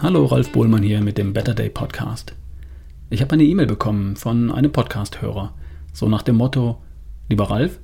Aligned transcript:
Hallo, 0.00 0.26
Ralf 0.26 0.52
Bohlmann 0.52 0.84
hier 0.84 1.00
mit 1.00 1.18
dem 1.18 1.32
Better 1.32 1.54
Day 1.54 1.70
Podcast. 1.70 2.32
Ich 3.10 3.20
habe 3.20 3.32
eine 3.32 3.42
E-Mail 3.42 3.66
bekommen 3.66 4.14
von 4.14 4.52
einem 4.52 4.70
Podcast-Hörer, 4.70 5.52
so 5.92 6.08
nach 6.08 6.22
dem 6.22 6.36
Motto: 6.36 6.80
Lieber 7.28 7.50
Ralf, 7.50 7.80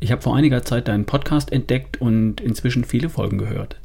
ich 0.00 0.10
habe 0.10 0.20
vor 0.20 0.34
einiger 0.34 0.64
Zeit 0.64 0.88
deinen 0.88 1.04
Podcast 1.04 1.52
entdeckt 1.52 2.00
und 2.00 2.40
inzwischen 2.40 2.82
viele 2.82 3.08
Folgen 3.08 3.38
gehört. 3.38 3.76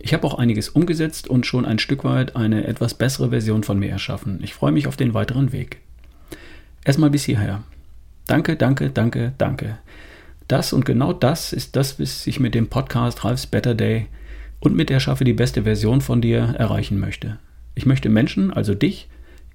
Ich 0.00 0.12
habe 0.12 0.26
auch 0.26 0.34
einiges 0.34 0.70
umgesetzt 0.70 1.28
und 1.28 1.46
schon 1.46 1.64
ein 1.64 1.78
Stück 1.78 2.02
weit 2.02 2.34
eine 2.34 2.66
etwas 2.66 2.94
bessere 2.94 3.30
Version 3.30 3.62
von 3.62 3.78
mir 3.78 3.90
erschaffen. 3.90 4.40
Ich 4.42 4.52
freue 4.52 4.72
mich 4.72 4.88
auf 4.88 4.96
den 4.96 5.14
weiteren 5.14 5.52
Weg. 5.52 5.78
Erstmal 6.84 7.10
bis 7.10 7.22
hierher. 7.22 7.62
Danke, 8.26 8.56
danke, 8.56 8.90
danke, 8.90 9.34
danke. 9.38 9.78
Das 10.48 10.72
und 10.72 10.84
genau 10.84 11.12
das 11.12 11.52
ist 11.52 11.76
das, 11.76 12.00
was 12.00 12.26
ich 12.26 12.40
mit 12.40 12.56
dem 12.56 12.66
Podcast 12.66 13.24
Ralf's 13.24 13.46
Better 13.46 13.76
Day 13.76 14.08
und 14.64 14.74
mit 14.74 14.90
Erschaffe 14.90 15.24
die 15.24 15.34
beste 15.34 15.62
Version 15.62 16.00
von 16.00 16.20
dir 16.20 16.40
erreichen 16.58 16.98
möchte. 16.98 17.38
Ich 17.74 17.86
möchte 17.86 18.08
Menschen, 18.08 18.50
also 18.50 18.74
dich, 18.74 19.08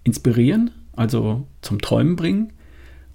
inspirieren, 0.04 0.72
also 0.94 1.48
zum 1.62 1.82
Träumen 1.82 2.16
bringen 2.16 2.54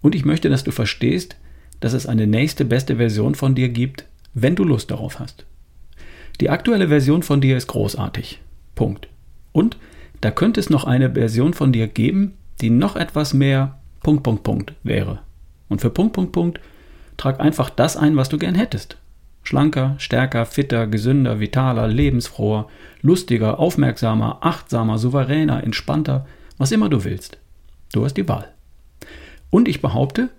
und 0.02 0.14
ich 0.14 0.24
möchte, 0.24 0.50
dass 0.50 0.64
du 0.64 0.72
verstehst, 0.72 1.36
dass 1.80 1.92
es 1.92 2.06
eine 2.06 2.26
nächste 2.26 2.64
beste 2.64 2.96
Version 2.96 3.34
von 3.34 3.54
dir 3.54 3.68
gibt, 3.68 4.06
wenn 4.34 4.56
du 4.56 4.64
Lust 4.64 4.90
darauf 4.90 5.20
hast. 5.20 5.46
Die 6.40 6.50
aktuelle 6.50 6.88
Version 6.88 7.22
von 7.22 7.40
dir 7.40 7.56
ist 7.56 7.68
großartig. 7.68 8.40
Punkt. 8.74 9.08
Und 9.52 9.76
da 10.20 10.32
könnte 10.32 10.58
es 10.58 10.70
noch 10.70 10.84
eine 10.84 11.14
Version 11.14 11.54
von 11.54 11.72
dir 11.72 11.86
geben, 11.86 12.34
die 12.60 12.70
noch 12.70 12.96
etwas 12.96 13.34
mehr 13.34 13.78
Punkt, 14.02 14.24
Punkt, 14.24 14.42
Punkt 14.42 14.72
wäre. 14.82 15.20
Und 15.68 15.80
für 15.80 15.90
Punkt, 15.90 16.14
Punkt, 16.14 16.32
Punkt 16.32 16.60
trag 17.16 17.38
einfach 17.38 17.70
das 17.70 17.96
ein, 17.96 18.16
was 18.16 18.28
du 18.28 18.38
gern 18.38 18.56
hättest. 18.56 18.96
Schlanker, 19.44 19.94
stärker, 19.98 20.46
fitter, 20.46 20.86
gesünder, 20.86 21.38
vitaler, 21.38 21.86
lebensfroher, 21.86 22.68
lustiger, 23.02 23.58
aufmerksamer, 23.58 24.38
achtsamer, 24.40 24.98
souveräner, 24.98 25.62
entspannter, 25.62 26.26
was 26.56 26.72
immer 26.72 26.88
du 26.88 27.04
willst. 27.04 27.38
Du 27.92 28.04
hast 28.04 28.14
die 28.14 28.26
Wahl. 28.26 28.48
Und 29.50 29.68
ich 29.68 29.82
behaupte, 29.82 30.30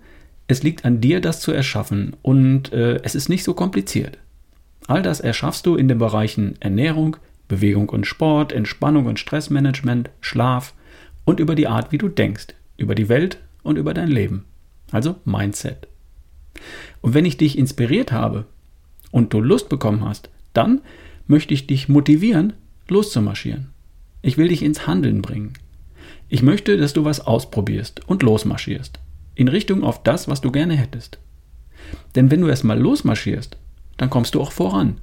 es 0.48 0.62
liegt 0.62 0.84
an 0.84 1.00
dir, 1.00 1.20
das 1.20 1.40
zu 1.40 1.52
erschaffen 1.52 2.16
und 2.22 2.72
äh, 2.72 3.00
es 3.02 3.14
ist 3.14 3.28
nicht 3.28 3.44
so 3.44 3.54
kompliziert. 3.54 4.18
All 4.88 5.02
das 5.02 5.20
erschaffst 5.20 5.66
du 5.66 5.76
in 5.76 5.88
den 5.88 5.98
Bereichen 5.98 6.56
Ernährung, 6.60 7.16
Bewegung 7.48 7.88
und 7.88 8.06
Sport, 8.06 8.52
Entspannung 8.52 9.06
und 9.06 9.18
Stressmanagement, 9.18 10.10
Schlaf 10.20 10.74
und 11.24 11.40
über 11.40 11.54
die 11.54 11.68
Art, 11.68 11.92
wie 11.92 11.98
du 11.98 12.08
denkst, 12.08 12.48
über 12.76 12.94
die 12.94 13.08
Welt 13.08 13.38
und 13.62 13.78
über 13.78 13.94
dein 13.94 14.08
Leben. 14.08 14.44
Also 14.90 15.16
Mindset. 15.24 15.88
Und 17.00 17.14
wenn 17.14 17.24
ich 17.24 17.36
dich 17.36 17.58
inspiriert 17.58 18.12
habe 18.12 18.46
und 19.10 19.32
du 19.32 19.40
Lust 19.40 19.68
bekommen 19.68 20.04
hast, 20.04 20.30
dann 20.52 20.80
möchte 21.26 21.54
ich 21.54 21.66
dich 21.66 21.88
motivieren, 21.88 22.54
loszumarschieren. 22.88 23.68
Ich 24.22 24.38
will 24.38 24.48
dich 24.48 24.62
ins 24.62 24.86
Handeln 24.86 25.22
bringen. 25.22 25.52
Ich 26.28 26.42
möchte, 26.42 26.76
dass 26.76 26.92
du 26.92 27.04
was 27.04 27.20
ausprobierst 27.20 28.08
und 28.08 28.22
losmarschierst. 28.22 28.98
In 29.34 29.48
Richtung 29.48 29.84
auf 29.84 30.02
das, 30.02 30.28
was 30.28 30.40
du 30.40 30.50
gerne 30.50 30.74
hättest. 30.74 31.18
Denn 32.14 32.30
wenn 32.30 32.40
du 32.40 32.48
erstmal 32.48 32.78
losmarschierst, 32.78 33.56
dann 33.96 34.10
kommst 34.10 34.34
du 34.34 34.40
auch 34.40 34.52
voran. 34.52 34.98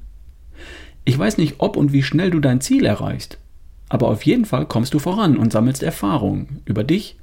Ich 1.05 1.17
weiß 1.17 1.37
nicht, 1.37 1.55
ob 1.59 1.77
und 1.77 1.93
wie 1.93 2.03
schnell 2.03 2.31
du 2.31 2.39
dein 2.39 2.61
Ziel 2.61 2.85
erreichst, 2.85 3.37
aber 3.89 4.07
auf 4.07 4.23
jeden 4.23 4.45
Fall 4.45 4.65
kommst 4.65 4.93
du 4.93 4.99
voran 4.99 5.37
und 5.37 5.51
sammelst 5.51 5.83
Erfahrungen 5.83 6.61
über 6.65 6.83
dich 6.83 7.17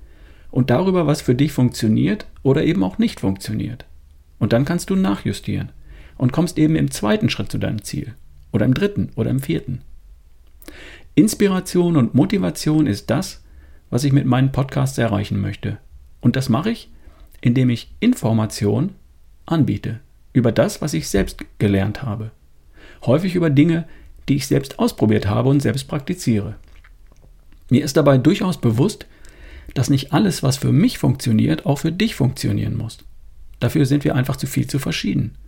und 0.50 0.70
darüber, 0.70 1.06
was 1.06 1.22
für 1.22 1.34
dich 1.34 1.52
funktioniert 1.52 2.26
oder 2.42 2.64
eben 2.64 2.82
auch 2.84 2.98
nicht 2.98 3.20
funktioniert. 3.20 3.86
Und 4.38 4.52
dann 4.52 4.64
kannst 4.64 4.90
du 4.90 4.96
nachjustieren 4.96 5.72
und 6.20 6.32
kommst 6.32 6.58
eben 6.58 6.76
im 6.76 6.90
zweiten 6.90 7.30
Schritt 7.30 7.50
zu 7.50 7.56
deinem 7.56 7.82
Ziel 7.82 8.14
oder 8.52 8.66
im 8.66 8.74
dritten 8.74 9.08
oder 9.16 9.30
im 9.30 9.40
vierten. 9.40 9.80
Inspiration 11.14 11.96
und 11.96 12.14
Motivation 12.14 12.86
ist 12.86 13.08
das, 13.08 13.42
was 13.88 14.04
ich 14.04 14.12
mit 14.12 14.26
meinen 14.26 14.52
Podcasts 14.52 14.98
erreichen 14.98 15.40
möchte. 15.40 15.78
Und 16.20 16.36
das 16.36 16.50
mache 16.50 16.72
ich, 16.72 16.90
indem 17.40 17.70
ich 17.70 17.94
Information 18.00 18.90
anbiete 19.46 20.00
über 20.34 20.52
das, 20.52 20.82
was 20.82 20.92
ich 20.92 21.08
selbst 21.08 21.42
gelernt 21.58 22.02
habe. 22.02 22.32
Häufig 23.06 23.34
über 23.34 23.48
Dinge, 23.48 23.88
die 24.28 24.36
ich 24.36 24.46
selbst 24.46 24.78
ausprobiert 24.78 25.26
habe 25.26 25.48
und 25.48 25.60
selbst 25.60 25.88
praktiziere. 25.88 26.56
Mir 27.70 27.82
ist 27.82 27.96
dabei 27.96 28.18
durchaus 28.18 28.60
bewusst, 28.60 29.06
dass 29.72 29.88
nicht 29.88 30.12
alles, 30.12 30.42
was 30.42 30.58
für 30.58 30.70
mich 30.70 30.98
funktioniert, 30.98 31.64
auch 31.64 31.78
für 31.78 31.92
dich 31.92 32.14
funktionieren 32.14 32.76
muss. 32.76 32.98
Dafür 33.58 33.86
sind 33.86 34.04
wir 34.04 34.14
einfach 34.14 34.36
zu 34.36 34.46
viel 34.46 34.66
zu 34.66 34.78
verschieden. 34.78 35.38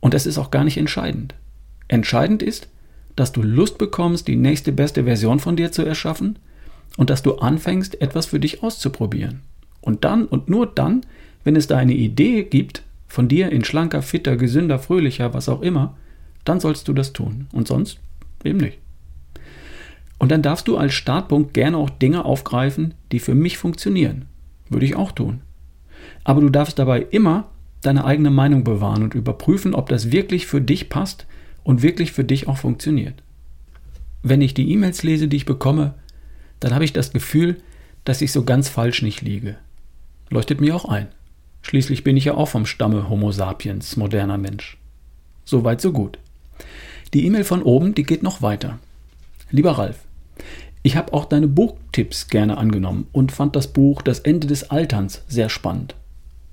Und 0.00 0.14
das 0.14 0.26
ist 0.26 0.38
auch 0.38 0.50
gar 0.50 0.64
nicht 0.64 0.76
entscheidend. 0.76 1.34
Entscheidend 1.88 2.42
ist, 2.42 2.68
dass 3.16 3.32
du 3.32 3.42
Lust 3.42 3.78
bekommst, 3.78 4.28
die 4.28 4.36
nächste 4.36 4.72
beste 4.72 5.04
Version 5.04 5.40
von 5.40 5.56
dir 5.56 5.72
zu 5.72 5.82
erschaffen 5.82 6.38
und 6.96 7.10
dass 7.10 7.22
du 7.22 7.36
anfängst, 7.36 8.00
etwas 8.00 8.26
für 8.26 8.38
dich 8.38 8.62
auszuprobieren. 8.62 9.40
Und 9.80 10.04
dann 10.04 10.26
und 10.26 10.48
nur 10.48 10.66
dann, 10.66 11.02
wenn 11.44 11.56
es 11.56 11.66
da 11.66 11.76
eine 11.76 11.94
Idee 11.94 12.44
gibt, 12.44 12.82
von 13.08 13.26
dir 13.26 13.50
in 13.50 13.64
schlanker, 13.64 14.02
fitter, 14.02 14.36
gesünder, 14.36 14.78
fröhlicher, 14.78 15.32
was 15.34 15.48
auch 15.48 15.62
immer, 15.62 15.96
dann 16.44 16.60
sollst 16.60 16.86
du 16.88 16.92
das 16.92 17.12
tun. 17.12 17.48
Und 17.52 17.66
sonst 17.66 17.98
eben 18.44 18.58
nicht. 18.58 18.78
Und 20.18 20.30
dann 20.30 20.42
darfst 20.42 20.68
du 20.68 20.76
als 20.76 20.94
Startpunkt 20.94 21.54
gerne 21.54 21.76
auch 21.76 21.90
Dinge 21.90 22.24
aufgreifen, 22.24 22.94
die 23.12 23.20
für 23.20 23.34
mich 23.34 23.56
funktionieren. 23.56 24.26
Würde 24.68 24.84
ich 24.84 24.96
auch 24.96 25.12
tun. 25.12 25.40
Aber 26.24 26.40
du 26.40 26.50
darfst 26.50 26.78
dabei 26.78 27.06
immer 27.10 27.48
deine 27.82 28.04
eigene 28.04 28.30
Meinung 28.30 28.64
bewahren 28.64 29.02
und 29.02 29.14
überprüfen, 29.14 29.74
ob 29.74 29.88
das 29.88 30.10
wirklich 30.10 30.46
für 30.46 30.60
dich 30.60 30.88
passt 30.88 31.26
und 31.62 31.82
wirklich 31.82 32.12
für 32.12 32.24
dich 32.24 32.48
auch 32.48 32.58
funktioniert. 32.58 33.22
Wenn 34.22 34.42
ich 34.42 34.54
die 34.54 34.70
E-Mails 34.72 35.02
lese, 35.02 35.28
die 35.28 35.36
ich 35.36 35.46
bekomme, 35.46 35.94
dann 36.60 36.74
habe 36.74 36.84
ich 36.84 36.92
das 36.92 37.12
Gefühl, 37.12 37.58
dass 38.04 38.20
ich 38.20 38.32
so 38.32 38.44
ganz 38.44 38.68
falsch 38.68 39.02
nicht 39.02 39.22
liege. 39.22 39.56
Leuchtet 40.30 40.60
mir 40.60 40.74
auch 40.74 40.86
ein. 40.86 41.08
Schließlich 41.62 42.04
bin 42.04 42.16
ich 42.16 42.24
ja 42.24 42.34
auch 42.34 42.48
vom 42.48 42.66
Stamme 42.66 43.08
Homo 43.08 43.32
sapiens, 43.32 43.96
moderner 43.96 44.38
Mensch. 44.38 44.78
So 45.44 45.64
weit, 45.64 45.80
so 45.80 45.92
gut. 45.92 46.18
Die 47.14 47.24
E-Mail 47.26 47.44
von 47.44 47.62
oben, 47.62 47.94
die 47.94 48.02
geht 48.02 48.22
noch 48.22 48.42
weiter. 48.42 48.78
Lieber 49.50 49.72
Ralf, 49.72 49.98
ich 50.82 50.96
habe 50.96 51.12
auch 51.12 51.24
deine 51.24 51.48
Buchtipps 51.48 52.28
gerne 52.28 52.58
angenommen 52.58 53.06
und 53.12 53.32
fand 53.32 53.56
das 53.56 53.68
Buch 53.68 54.02
Das 54.02 54.20
Ende 54.20 54.46
des 54.46 54.70
Alterns 54.70 55.22
sehr 55.28 55.48
spannend. 55.48 55.94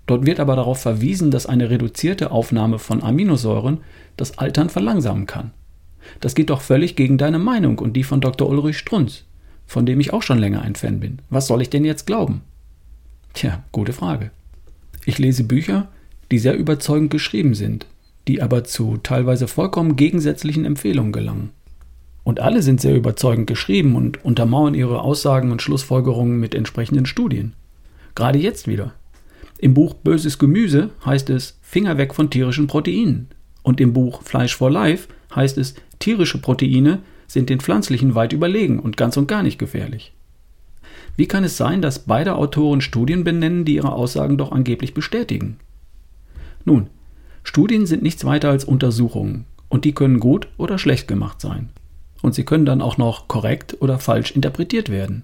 Dort 0.05 0.25
wird 0.25 0.39
aber 0.39 0.55
darauf 0.55 0.79
verwiesen, 0.81 1.31
dass 1.31 1.45
eine 1.45 1.69
reduzierte 1.69 2.31
Aufnahme 2.31 2.79
von 2.79 3.01
Aminosäuren 3.01 3.79
das 4.17 4.37
Altern 4.37 4.69
verlangsamen 4.69 5.25
kann. 5.25 5.51
Das 6.19 6.35
geht 6.35 6.49
doch 6.49 6.61
völlig 6.61 6.95
gegen 6.95 7.17
deine 7.17 7.39
Meinung 7.39 7.79
und 7.79 7.93
die 7.93 8.03
von 8.03 8.21
Dr. 8.21 8.47
Ulrich 8.47 8.77
Strunz, 8.77 9.23
von 9.65 9.85
dem 9.85 9.99
ich 9.99 10.13
auch 10.13 10.21
schon 10.21 10.37
länger 10.37 10.61
ein 10.61 10.75
Fan 10.75 10.99
bin. 10.99 11.19
Was 11.29 11.47
soll 11.47 11.61
ich 11.61 11.69
denn 11.69 11.85
jetzt 11.85 12.05
glauben? 12.05 12.41
Tja, 13.33 13.63
gute 13.71 13.93
Frage. 13.93 14.31
Ich 15.05 15.17
lese 15.17 15.43
Bücher, 15.43 15.87
die 16.31 16.39
sehr 16.39 16.55
überzeugend 16.55 17.11
geschrieben 17.11 17.55
sind, 17.55 17.87
die 18.27 18.41
aber 18.41 18.63
zu 18.63 18.97
teilweise 18.97 19.47
vollkommen 19.47 19.95
gegensätzlichen 19.95 20.65
Empfehlungen 20.65 21.11
gelangen. 21.11 21.51
Und 22.23 22.39
alle 22.39 22.63
sind 22.63 22.81
sehr 22.81 22.95
überzeugend 22.95 23.45
geschrieben 23.45 23.95
und 23.95 24.25
untermauern 24.25 24.73
ihre 24.73 25.01
Aussagen 25.01 25.51
und 25.51 25.61
Schlussfolgerungen 25.61 26.39
mit 26.39 26.55
entsprechenden 26.55 27.05
Studien. 27.05 27.53
Gerade 28.15 28.39
jetzt 28.39 28.67
wieder. 28.67 28.93
Im 29.65 29.73
Buch 29.73 29.95
Böses 29.95 30.37
Gemüse 30.37 30.91
heißt 31.03 31.31
es 31.31 31.57
Finger 31.63 31.97
weg 31.97 32.13
von 32.13 32.29
tierischen 32.29 32.67
Proteinen. 32.67 33.29
Und 33.63 33.81
im 33.81 33.93
Buch 33.93 34.21
Fleisch 34.21 34.55
for 34.55 34.69
Life 34.69 35.07
heißt 35.35 35.57
es, 35.57 35.73
tierische 35.97 36.37
Proteine 36.37 36.99
sind 37.25 37.49
den 37.49 37.59
pflanzlichen 37.59 38.13
weit 38.13 38.31
überlegen 38.31 38.77
und 38.77 38.95
ganz 38.95 39.17
und 39.17 39.27
gar 39.27 39.41
nicht 39.41 39.57
gefährlich. 39.57 40.13
Wie 41.17 41.25
kann 41.25 41.43
es 41.43 41.57
sein, 41.57 41.81
dass 41.81 41.97
beide 41.97 42.35
Autoren 42.35 42.79
Studien 42.79 43.23
benennen, 43.23 43.65
die 43.65 43.73
ihre 43.77 43.91
Aussagen 43.91 44.37
doch 44.37 44.51
angeblich 44.51 44.93
bestätigen? 44.93 45.57
Nun, 46.63 46.91
Studien 47.41 47.87
sind 47.87 48.03
nichts 48.03 48.23
weiter 48.23 48.51
als 48.51 48.65
Untersuchungen 48.65 49.45
und 49.67 49.83
die 49.83 49.93
können 49.93 50.19
gut 50.19 50.47
oder 50.57 50.77
schlecht 50.77 51.07
gemacht 51.07 51.41
sein. 51.41 51.69
Und 52.21 52.35
sie 52.35 52.45
können 52.45 52.67
dann 52.67 52.83
auch 52.83 52.99
noch 52.99 53.27
korrekt 53.27 53.77
oder 53.79 53.97
falsch 53.97 54.29
interpretiert 54.29 54.89
werden. 54.89 55.23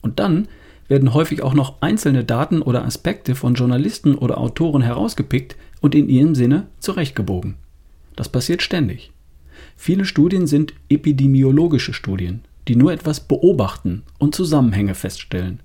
Und 0.00 0.18
dann 0.18 0.48
werden 0.92 1.14
häufig 1.14 1.42
auch 1.42 1.54
noch 1.54 1.80
einzelne 1.80 2.22
Daten 2.22 2.60
oder 2.60 2.84
Aspekte 2.84 3.34
von 3.34 3.54
Journalisten 3.54 4.14
oder 4.14 4.36
Autoren 4.36 4.82
herausgepickt 4.82 5.56
und 5.80 5.94
in 5.94 6.10
ihrem 6.10 6.34
Sinne 6.34 6.66
zurechtgebogen. 6.80 7.54
Das 8.14 8.28
passiert 8.28 8.60
ständig. 8.60 9.10
Viele 9.74 10.04
Studien 10.04 10.46
sind 10.46 10.74
epidemiologische 10.90 11.94
Studien, 11.94 12.42
die 12.68 12.76
nur 12.76 12.92
etwas 12.92 13.20
beobachten 13.20 14.02
und 14.18 14.34
Zusammenhänge 14.34 14.94
feststellen. 14.94 15.60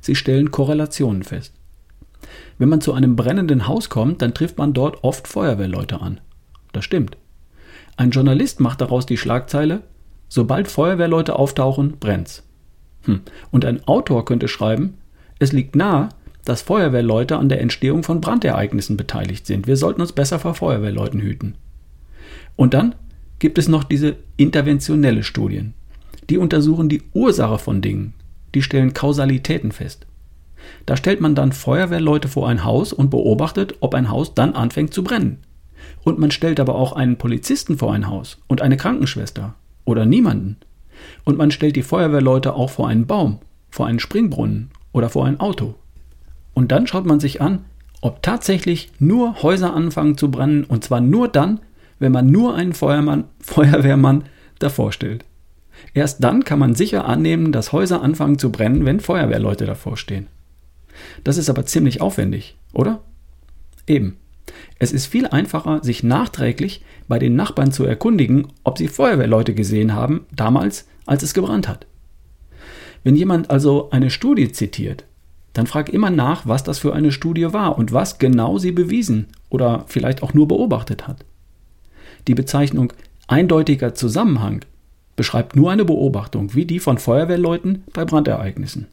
Sie 0.00 0.14
stellen 0.14 0.52
Korrelationen 0.52 1.24
fest. 1.24 1.52
Wenn 2.56 2.68
man 2.68 2.80
zu 2.80 2.92
einem 2.92 3.16
brennenden 3.16 3.66
Haus 3.66 3.88
kommt, 3.88 4.22
dann 4.22 4.34
trifft 4.34 4.56
man 4.56 4.72
dort 4.72 5.02
oft 5.02 5.26
Feuerwehrleute 5.26 6.00
an. 6.00 6.20
Das 6.70 6.84
stimmt. 6.84 7.16
Ein 7.96 8.12
Journalist 8.12 8.60
macht 8.60 8.80
daraus 8.80 9.04
die 9.04 9.16
Schlagzeile 9.16 9.82
Sobald 10.28 10.68
Feuerwehrleute 10.68 11.34
auftauchen, 11.34 11.96
brennt's. 11.98 12.44
Hm. 13.02 13.20
Und 13.50 13.64
ein 13.64 13.86
Autor 13.86 14.24
könnte 14.24 14.48
schreiben, 14.48 14.94
es 15.38 15.52
liegt 15.52 15.74
nahe, 15.76 16.10
dass 16.44 16.62
Feuerwehrleute 16.62 17.36
an 17.36 17.48
der 17.48 17.60
Entstehung 17.60 18.02
von 18.02 18.20
Brandereignissen 18.20 18.96
beteiligt 18.96 19.46
sind. 19.46 19.66
Wir 19.66 19.76
sollten 19.76 20.00
uns 20.00 20.12
besser 20.12 20.38
vor 20.38 20.54
Feuerwehrleuten 20.54 21.20
hüten. 21.20 21.54
Und 22.56 22.74
dann 22.74 22.94
gibt 23.38 23.58
es 23.58 23.68
noch 23.68 23.84
diese 23.84 24.16
interventionelle 24.36 25.22
Studien 25.22 25.74
Die 26.28 26.38
untersuchen 26.38 26.88
die 26.88 27.02
Ursache 27.12 27.58
von 27.58 27.80
Dingen. 27.80 28.14
Die 28.54 28.62
stellen 28.62 28.94
Kausalitäten 28.94 29.72
fest. 29.72 30.06
Da 30.86 30.96
stellt 30.96 31.20
man 31.20 31.34
dann 31.34 31.52
Feuerwehrleute 31.52 32.28
vor 32.28 32.48
ein 32.48 32.64
Haus 32.64 32.92
und 32.92 33.10
beobachtet, 33.10 33.74
ob 33.80 33.94
ein 33.94 34.10
Haus 34.10 34.34
dann 34.34 34.54
anfängt 34.54 34.94
zu 34.94 35.02
brennen. 35.02 35.38
Und 36.04 36.18
man 36.18 36.30
stellt 36.30 36.60
aber 36.60 36.74
auch 36.74 36.92
einen 36.92 37.16
Polizisten 37.16 37.78
vor 37.78 37.92
ein 37.92 38.08
Haus 38.08 38.38
und 38.46 38.62
eine 38.62 38.76
Krankenschwester 38.76 39.54
oder 39.84 40.06
niemanden. 40.06 40.56
Und 41.24 41.38
man 41.38 41.50
stellt 41.50 41.76
die 41.76 41.82
Feuerwehrleute 41.82 42.54
auch 42.54 42.70
vor 42.70 42.88
einen 42.88 43.06
Baum, 43.06 43.38
vor 43.70 43.86
einen 43.86 43.98
Springbrunnen 43.98 44.70
oder 44.92 45.08
vor 45.08 45.26
ein 45.26 45.40
Auto. 45.40 45.74
Und 46.54 46.72
dann 46.72 46.86
schaut 46.86 47.06
man 47.06 47.20
sich 47.20 47.40
an, 47.40 47.64
ob 48.00 48.22
tatsächlich 48.22 48.90
nur 48.98 49.42
Häuser 49.42 49.74
anfangen 49.74 50.16
zu 50.16 50.30
brennen 50.30 50.64
und 50.64 50.84
zwar 50.84 51.00
nur 51.00 51.28
dann, 51.28 51.60
wenn 51.98 52.12
man 52.12 52.30
nur 52.30 52.54
einen 52.54 52.72
Feuermann, 52.72 53.24
Feuerwehrmann 53.40 54.24
davor 54.58 54.92
stellt. 54.92 55.24
Erst 55.94 56.22
dann 56.22 56.44
kann 56.44 56.58
man 56.58 56.74
sicher 56.74 57.06
annehmen, 57.06 57.52
dass 57.52 57.72
Häuser 57.72 58.02
anfangen 58.02 58.38
zu 58.38 58.52
brennen, 58.52 58.84
wenn 58.84 59.00
Feuerwehrleute 59.00 59.66
davor 59.66 59.96
stehen. 59.96 60.26
Das 61.24 61.36
ist 61.36 61.48
aber 61.48 61.64
ziemlich 61.64 62.00
aufwendig, 62.00 62.56
oder? 62.72 63.00
Eben. 63.86 64.16
Es 64.78 64.92
ist 64.92 65.06
viel 65.06 65.26
einfacher, 65.26 65.82
sich 65.82 66.02
nachträglich 66.02 66.82
bei 67.08 67.18
den 67.18 67.36
Nachbarn 67.36 67.72
zu 67.72 67.84
erkundigen, 67.84 68.48
ob 68.64 68.78
sie 68.78 68.88
Feuerwehrleute 68.88 69.54
gesehen 69.54 69.94
haben, 69.94 70.26
damals, 70.34 70.86
als 71.06 71.22
es 71.22 71.34
gebrannt 71.34 71.68
hat. 71.68 71.86
Wenn 73.04 73.16
jemand 73.16 73.50
also 73.50 73.90
eine 73.90 74.10
Studie 74.10 74.52
zitiert, 74.52 75.04
dann 75.52 75.66
frag 75.66 75.88
immer 75.88 76.10
nach, 76.10 76.46
was 76.46 76.62
das 76.62 76.78
für 76.78 76.94
eine 76.94 77.12
Studie 77.12 77.52
war 77.52 77.76
und 77.76 77.92
was 77.92 78.18
genau 78.18 78.58
sie 78.58 78.72
bewiesen 78.72 79.26
oder 79.48 79.84
vielleicht 79.88 80.22
auch 80.22 80.34
nur 80.34 80.46
beobachtet 80.46 81.08
hat. 81.08 81.24
Die 82.28 82.34
Bezeichnung 82.34 82.92
eindeutiger 83.26 83.94
Zusammenhang 83.94 84.64
beschreibt 85.16 85.56
nur 85.56 85.70
eine 85.70 85.84
Beobachtung, 85.84 86.54
wie 86.54 86.66
die 86.66 86.78
von 86.78 86.98
Feuerwehrleuten 86.98 87.84
bei 87.92 88.04
Brandereignissen. 88.04 88.86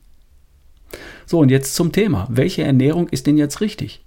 So, 1.25 1.39
und 1.39 1.49
jetzt 1.49 1.75
zum 1.75 1.91
Thema. 1.91 2.27
Welche 2.29 2.63
Ernährung 2.63 3.09
ist 3.09 3.27
denn 3.27 3.37
jetzt 3.37 3.61
richtig? 3.61 4.03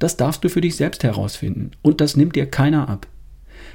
Das 0.00 0.16
darfst 0.16 0.42
du 0.42 0.48
für 0.48 0.62
dich 0.62 0.74
selbst 0.74 1.04
herausfinden 1.04 1.70
und 1.82 2.00
das 2.00 2.16
nimmt 2.16 2.34
dir 2.34 2.46
keiner 2.46 2.88
ab. 2.88 3.06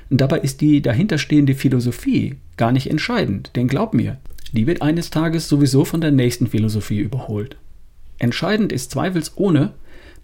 Dabei 0.10 0.40
ist 0.40 0.60
die 0.60 0.82
dahinterstehende 0.82 1.56
Philosophie 1.56 2.36
gar 2.58 2.72
nicht 2.72 2.90
entscheidend, 2.90 3.52
denn 3.56 3.68
glaub 3.68 3.94
mir, 3.94 4.18
die 4.52 4.68
wird 4.68 4.82
eines 4.82 5.12
Tages 5.12 5.48
sowieso 5.48 5.86
von 5.86 6.02
der 6.02 6.12
nächsten 6.12 6.48
Philosophie 6.48 7.00
überholt. 7.00 7.58
Entscheidend 8.18 8.72
ist 8.72 8.92
zweifelsohne, 8.92 9.74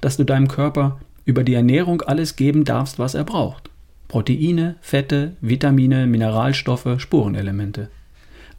dass 0.02 0.18
du 0.18 0.24
deinem 0.24 0.48
Körper 0.48 1.00
über 1.26 1.44
die 1.44 1.54
Ernährung 1.54 2.02
alles 2.02 2.36
geben 2.36 2.66
darfst, 2.66 2.98
was 2.98 3.14
er 3.14 3.24
braucht. 3.24 3.70
Proteine, 4.08 4.76
Fette, 4.82 5.36
Vitamine, 5.40 6.08
Mineralstoffe, 6.08 6.96
Spurenelemente. 6.98 7.90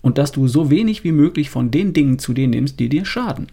Und 0.00 0.18
dass 0.18 0.30
du 0.30 0.46
so 0.46 0.70
wenig 0.70 1.02
wie 1.02 1.12
möglich 1.12 1.50
von 1.50 1.70
den 1.70 1.92
Dingen 1.92 2.18
zu 2.18 2.34
dir 2.34 2.46
nimmst, 2.46 2.78
die 2.78 2.88
dir 2.88 3.04
schaden. 3.04 3.48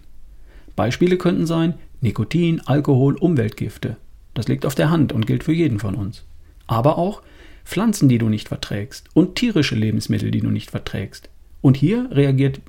Beispiele 0.76 1.16
könnten 1.16 1.46
sein 1.46 1.74
Nikotin, 2.00 2.60
Alkohol, 2.64 3.16
Umweltgifte. 3.16 3.96
Das 4.34 4.48
liegt 4.48 4.64
auf 4.64 4.74
der 4.74 4.90
Hand 4.90 5.12
und 5.12 5.26
gilt 5.26 5.44
für 5.44 5.52
jeden 5.52 5.78
von 5.78 5.94
uns. 5.94 6.24
Aber 6.66 6.98
auch 6.98 7.22
Pflanzen, 7.64 8.08
die 8.08 8.18
du 8.18 8.28
nicht 8.28 8.48
verträgst 8.48 9.08
und 9.14 9.36
tierische 9.36 9.74
Lebensmittel, 9.74 10.30
die 10.30 10.40
du 10.40 10.50
nicht 10.50 10.70
verträgst. 10.70 11.28
Und 11.60 11.76
hier 11.76 12.08
reagiert 12.10 12.60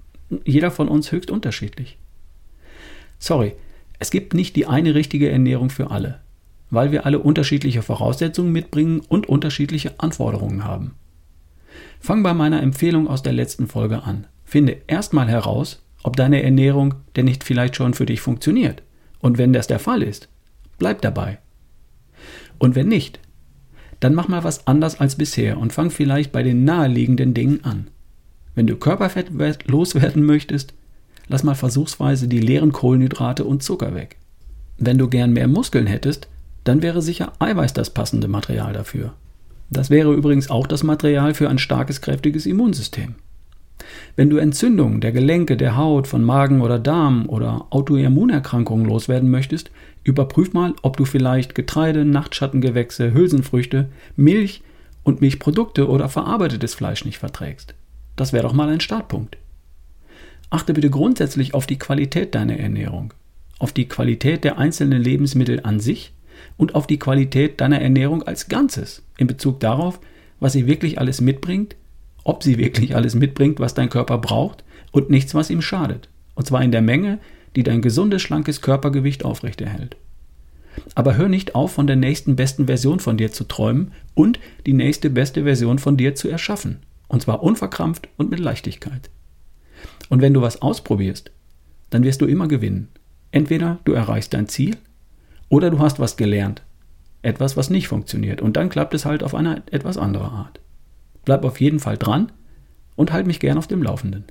jeder 0.43 0.71
von 0.71 0.87
uns 0.87 1.11
höchst 1.11 1.31
unterschiedlich. 1.31 1.97
Sorry, 3.19 3.53
es 3.99 4.11
gibt 4.11 4.33
nicht 4.33 4.55
die 4.55 4.65
eine 4.65 4.95
richtige 4.95 5.29
Ernährung 5.29 5.69
für 5.69 5.91
alle, 5.91 6.19
weil 6.69 6.91
wir 6.91 7.05
alle 7.05 7.19
unterschiedliche 7.19 7.81
Voraussetzungen 7.81 8.51
mitbringen 8.51 9.01
und 9.07 9.29
unterschiedliche 9.29 9.99
Anforderungen 9.99 10.63
haben. 10.63 10.95
Fang 11.99 12.23
bei 12.23 12.33
meiner 12.33 12.61
Empfehlung 12.61 13.07
aus 13.07 13.21
der 13.21 13.33
letzten 13.33 13.67
Folge 13.67 14.03
an. 14.03 14.27
Finde 14.43 14.77
erstmal 14.87 15.29
heraus, 15.29 15.81
ob 16.03 16.15
deine 16.15 16.41
Ernährung 16.41 16.95
denn 17.15 17.25
nicht 17.25 17.43
vielleicht 17.43 17.75
schon 17.75 17.93
für 17.93 18.05
dich 18.05 18.21
funktioniert. 18.21 18.81
Und 19.21 19.37
wenn 19.37 19.53
das 19.53 19.67
der 19.67 19.79
Fall 19.79 20.03
ist, 20.03 20.27
bleib 20.77 21.01
dabei. 21.01 21.39
Und 22.57 22.75
wenn 22.75 22.87
nicht, 22.87 23.19
dann 23.99 24.15
mach 24.15 24.27
mal 24.27 24.43
was 24.43 24.67
anders 24.67 24.99
als 24.99 25.15
bisher 25.15 25.57
und 25.57 25.73
fang 25.73 25.91
vielleicht 25.91 26.31
bei 26.31 26.43
den 26.43 26.63
naheliegenden 26.65 27.33
Dingen 27.33 27.63
an. 27.63 27.87
Wenn 28.55 28.67
du 28.67 28.75
Körperfett 28.75 29.31
loswerden 29.67 30.23
möchtest, 30.23 30.73
lass 31.27 31.43
mal 31.43 31.55
versuchsweise 31.55 32.27
die 32.27 32.39
leeren 32.39 32.71
Kohlenhydrate 32.71 33.45
und 33.45 33.63
Zucker 33.63 33.95
weg. 33.95 34.17
Wenn 34.77 34.97
du 34.97 35.07
gern 35.07 35.33
mehr 35.33 35.47
Muskeln 35.47 35.87
hättest, 35.87 36.27
dann 36.63 36.81
wäre 36.81 37.01
sicher 37.01 37.33
Eiweiß 37.39 37.73
das 37.73 37.91
passende 37.91 38.27
Material 38.27 38.73
dafür. 38.73 39.13
Das 39.69 39.89
wäre 39.89 40.13
übrigens 40.13 40.49
auch 40.49 40.67
das 40.67 40.83
Material 40.83 41.33
für 41.33 41.49
ein 41.49 41.59
starkes, 41.59 42.01
kräftiges 42.01 42.45
Immunsystem. 42.45 43.15
Wenn 44.15 44.29
du 44.29 44.37
Entzündungen 44.37 45.01
der 45.01 45.11
Gelenke, 45.11 45.57
der 45.57 45.77
Haut, 45.77 46.07
von 46.07 46.23
Magen 46.23 46.61
oder 46.61 46.79
Darm 46.79 47.27
oder 47.27 47.67
Autoimmunerkrankungen 47.69 48.85
loswerden 48.85 49.29
möchtest, 49.29 49.71
überprüf 50.03 50.53
mal, 50.53 50.73
ob 50.81 50.97
du 50.97 51.05
vielleicht 51.05 51.55
Getreide, 51.55 52.05
Nachtschattengewächse, 52.05 53.13
Hülsenfrüchte, 53.13 53.89
Milch 54.15 54.61
und 55.03 55.21
Milchprodukte 55.21 55.87
oder 55.87 56.09
verarbeitetes 56.09 56.73
Fleisch 56.73 57.05
nicht 57.05 57.17
verträgst. 57.17 57.73
Das 58.15 58.33
wäre 58.33 58.43
doch 58.43 58.53
mal 58.53 58.69
ein 58.69 58.81
Startpunkt. 58.81 59.37
Achte 60.49 60.73
bitte 60.73 60.89
grundsätzlich 60.89 61.53
auf 61.53 61.65
die 61.65 61.79
Qualität 61.79 62.35
deiner 62.35 62.57
Ernährung, 62.57 63.13
auf 63.57 63.71
die 63.71 63.87
Qualität 63.87 64.43
der 64.43 64.57
einzelnen 64.57 65.01
Lebensmittel 65.01 65.61
an 65.63 65.79
sich 65.79 66.13
und 66.57 66.75
auf 66.75 66.87
die 66.87 66.99
Qualität 66.99 67.61
deiner 67.61 67.81
Ernährung 67.81 68.23
als 68.23 68.49
Ganzes 68.49 69.03
in 69.17 69.27
Bezug 69.27 69.59
darauf, 69.59 69.99
was 70.39 70.53
sie 70.53 70.67
wirklich 70.67 70.99
alles 70.99 71.21
mitbringt, 71.21 71.75
ob 72.23 72.43
sie 72.43 72.57
wirklich 72.57 72.95
alles 72.95 73.15
mitbringt, 73.15 73.59
was 73.59 73.73
dein 73.73 73.89
Körper 73.89 74.17
braucht 74.17 74.63
und 74.91 75.09
nichts, 75.09 75.33
was 75.33 75.49
ihm 75.49 75.61
schadet. 75.61 76.09
Und 76.35 76.45
zwar 76.47 76.63
in 76.63 76.71
der 76.71 76.81
Menge, 76.81 77.19
die 77.55 77.63
dein 77.63 77.81
gesundes, 77.81 78.21
schlankes 78.21 78.61
Körpergewicht 78.61 79.25
aufrechterhält. 79.25 79.97
Aber 80.95 81.17
hör 81.17 81.27
nicht 81.27 81.55
auf, 81.55 81.73
von 81.73 81.87
der 81.87 81.95
nächsten 81.95 82.35
besten 82.35 82.65
Version 82.65 82.99
von 82.99 83.17
dir 83.17 83.31
zu 83.31 83.43
träumen 83.43 83.91
und 84.13 84.39
die 84.65 84.73
nächste 84.73 85.09
beste 85.09 85.43
Version 85.43 85.79
von 85.79 85.97
dir 85.97 86.15
zu 86.15 86.29
erschaffen. 86.29 86.79
Und 87.07 87.21
zwar 87.21 87.43
unverkrampft 87.43 88.07
und 88.17 88.31
mit 88.31 88.39
Leichtigkeit. 88.39 89.09
Und 90.09 90.21
wenn 90.21 90.33
du 90.33 90.41
was 90.41 90.61
ausprobierst, 90.61 91.31
dann 91.89 92.03
wirst 92.03 92.21
du 92.21 92.25
immer 92.25 92.47
gewinnen. 92.47 92.87
Entweder 93.31 93.79
du 93.83 93.93
erreichst 93.93 94.33
dein 94.33 94.47
Ziel 94.47 94.77
oder 95.49 95.69
du 95.69 95.79
hast 95.79 95.99
was 95.99 96.15
gelernt. 96.15 96.63
Etwas, 97.21 97.57
was 97.57 97.69
nicht 97.69 97.87
funktioniert. 97.87 98.41
Und 98.41 98.55
dann 98.55 98.69
klappt 98.69 98.93
es 98.93 99.05
halt 99.05 99.23
auf 99.23 99.35
eine 99.35 99.61
etwas 99.71 99.97
andere 99.97 100.25
Art. 100.25 100.59
Bleib 101.25 101.45
auf 101.45 101.59
jeden 101.59 101.79
Fall 101.79 101.97
dran 101.97 102.31
und 102.95 103.11
halt 103.11 103.27
mich 103.27 103.39
gern 103.39 103.57
auf 103.57 103.67
dem 103.67 103.83
Laufenden. 103.83 104.25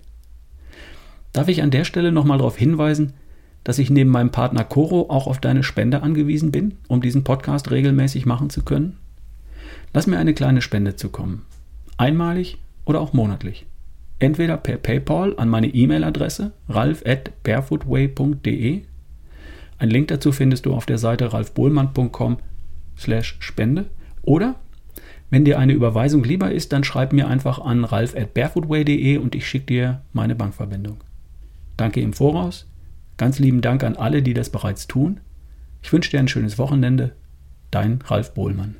Darf 1.32 1.48
ich 1.48 1.62
an 1.62 1.70
der 1.70 1.84
Stelle 1.84 2.12
nochmal 2.12 2.38
darauf 2.38 2.56
hinweisen, 2.56 3.12
dass 3.62 3.78
ich 3.78 3.90
neben 3.90 4.10
meinem 4.10 4.30
Partner 4.30 4.64
Coro 4.64 5.10
auch 5.10 5.26
auf 5.26 5.38
deine 5.38 5.62
Spende 5.62 6.02
angewiesen 6.02 6.50
bin, 6.50 6.76
um 6.88 7.00
diesen 7.00 7.24
Podcast 7.24 7.70
regelmäßig 7.70 8.26
machen 8.26 8.50
zu 8.50 8.62
können? 8.62 8.96
Lass 9.92 10.06
mir 10.06 10.18
eine 10.18 10.34
kleine 10.34 10.62
Spende 10.62 10.96
zukommen. 10.96 11.46
Einmalig 11.96 12.58
oder 12.84 13.00
auch 13.00 13.12
monatlich 13.12 13.66
entweder 14.20 14.56
per 14.58 14.76
PayPal 14.76 15.34
an 15.36 15.48
meine 15.48 15.66
E-Mail-Adresse 15.66 16.52
ralf 16.68 17.02
at 17.04 17.42
barefootway.de. 17.42 18.82
Ein 19.78 19.90
Link 19.90 20.08
dazu 20.08 20.30
findest 20.30 20.66
du 20.66 20.74
auf 20.74 20.86
der 20.86 20.98
Seite 20.98 21.32
ralfbohlmann.com 21.32 22.36
slash 22.96 23.36
Spende. 23.40 23.86
Oder 24.22 24.56
wenn 25.30 25.44
dir 25.44 25.58
eine 25.58 25.72
Überweisung 25.72 26.24
lieber 26.24 26.50
ist, 26.50 26.72
dann 26.72 26.84
schreib 26.84 27.12
mir 27.12 27.28
einfach 27.28 27.60
an 27.60 27.84
ralf 27.84 28.16
at 28.16 28.34
barefootway.de 28.34 29.16
und 29.18 29.34
ich 29.34 29.48
schicke 29.48 29.66
dir 29.66 30.02
meine 30.12 30.34
Bankverbindung. 30.34 30.98
Danke 31.76 32.00
im 32.00 32.12
Voraus. 32.12 32.68
Ganz 33.16 33.38
lieben 33.38 33.60
Dank 33.60 33.84
an 33.84 33.96
alle, 33.96 34.22
die 34.22 34.34
das 34.34 34.50
bereits 34.50 34.86
tun. 34.86 35.20
Ich 35.82 35.92
wünsche 35.92 36.10
dir 36.10 36.20
ein 36.20 36.28
schönes 36.28 36.58
Wochenende. 36.58 37.12
Dein 37.70 38.00
Ralf 38.04 38.34
Bohlmann. 38.34 38.76